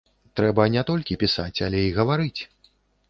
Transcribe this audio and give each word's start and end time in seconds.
Трэба 0.39 0.65
не 0.75 0.83
толькі 0.89 1.17
пісаць, 1.23 1.63
але 1.67 1.85
і 1.91 1.93
гаварыць. 1.99 2.41